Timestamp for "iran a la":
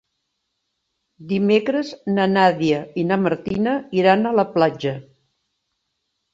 4.03-4.49